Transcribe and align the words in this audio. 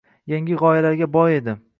Yangi 0.31 0.55
g‘oyalarga 0.61 1.09
boy 1.17 1.37
edi. 1.43 1.55